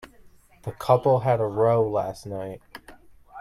[0.63, 2.59] The couple had a row last night.